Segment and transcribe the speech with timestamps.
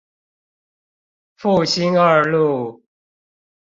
[1.37, 2.81] 復興二路